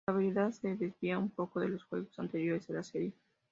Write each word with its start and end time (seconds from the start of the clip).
La 0.07 0.13
jugabilidad 0.13 0.51
se 0.51 0.73
desvía 0.77 1.19
un 1.19 1.29
poco 1.29 1.59
de 1.59 1.69
los 1.69 1.83
juegos 1.83 2.17
anteriores 2.17 2.65
de 2.65 2.73
la 2.73 2.83
serie. 2.83 3.13